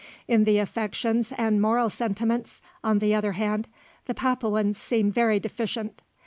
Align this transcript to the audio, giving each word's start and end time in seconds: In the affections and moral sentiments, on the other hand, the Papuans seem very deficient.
In 0.27 0.45
the 0.45 0.57
affections 0.57 1.31
and 1.37 1.61
moral 1.61 1.91
sentiments, 1.91 2.59
on 2.83 2.97
the 2.97 3.13
other 3.13 3.33
hand, 3.33 3.67
the 4.07 4.15
Papuans 4.15 4.75
seem 4.79 5.11
very 5.11 5.39
deficient. 5.39 6.01